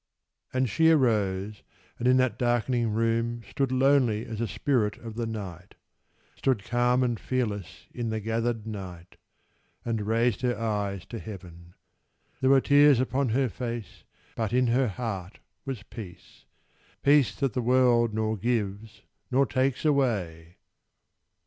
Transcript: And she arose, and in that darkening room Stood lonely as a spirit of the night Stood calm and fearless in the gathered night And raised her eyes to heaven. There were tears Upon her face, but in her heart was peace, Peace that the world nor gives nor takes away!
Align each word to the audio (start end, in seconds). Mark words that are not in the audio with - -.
And 0.51 0.67
she 0.67 0.89
arose, 0.89 1.61
and 1.99 2.07
in 2.07 2.17
that 2.17 2.39
darkening 2.39 2.89
room 2.89 3.43
Stood 3.47 3.71
lonely 3.71 4.25
as 4.25 4.41
a 4.41 4.47
spirit 4.47 4.97
of 4.97 5.13
the 5.13 5.27
night 5.27 5.75
Stood 6.35 6.63
calm 6.63 7.03
and 7.03 7.19
fearless 7.19 7.85
in 7.93 8.09
the 8.09 8.19
gathered 8.19 8.65
night 8.65 9.17
And 9.85 10.07
raised 10.07 10.41
her 10.41 10.57
eyes 10.57 11.05
to 11.05 11.19
heaven. 11.19 11.75
There 12.39 12.49
were 12.49 12.61
tears 12.61 12.99
Upon 12.99 13.29
her 13.29 13.47
face, 13.47 14.03
but 14.35 14.53
in 14.53 14.65
her 14.73 14.87
heart 14.87 15.37
was 15.65 15.83
peace, 15.83 16.45
Peace 17.03 17.35
that 17.35 17.53
the 17.53 17.61
world 17.61 18.11
nor 18.11 18.37
gives 18.37 19.03
nor 19.29 19.45
takes 19.45 19.85
away! 19.85 20.57